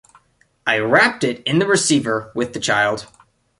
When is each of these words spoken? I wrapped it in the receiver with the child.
I 0.65 0.79
wrapped 0.79 1.23
it 1.23 1.43
in 1.43 1.59
the 1.59 1.67
receiver 1.67 2.31
with 2.33 2.53
the 2.53 2.59
child. 2.59 3.05